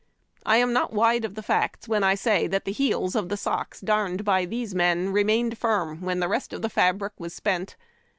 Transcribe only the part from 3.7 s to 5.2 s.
darned by these men